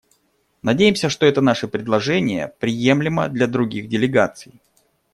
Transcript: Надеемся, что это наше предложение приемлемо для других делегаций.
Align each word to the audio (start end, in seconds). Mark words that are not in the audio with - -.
Надеемся, 0.63 1.09
что 1.09 1.27
это 1.27 1.41
наше 1.41 1.67
предложение 1.67 2.47
приемлемо 2.59 3.27
для 3.29 3.45
других 3.45 3.87
делегаций. 3.87 4.59